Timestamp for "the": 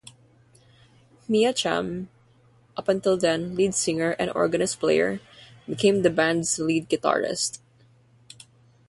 6.01-6.09